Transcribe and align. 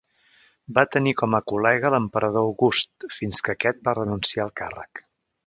Va 0.77 0.83
tenir 0.95 1.11
com 1.19 1.35
a 1.37 1.41
col·lega 1.51 1.91
l'emperador 1.97 2.47
August, 2.49 3.07
fins 3.19 3.45
que 3.49 3.55
aquest 3.57 3.87
va 3.91 3.95
renunciar 4.01 4.49
al 4.49 4.53
càrrec. 4.65 5.05